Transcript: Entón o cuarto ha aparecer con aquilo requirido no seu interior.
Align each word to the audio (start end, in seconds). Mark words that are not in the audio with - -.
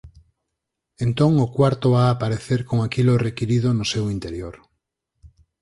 Entón 1.05 1.31
o 1.45 1.47
cuarto 1.57 1.87
ha 1.97 2.05
aparecer 2.13 2.59
con 2.69 2.77
aquilo 2.87 3.13
requirido 3.27 3.67
no 3.73 3.85
seu 3.93 4.05
interior. 4.15 4.55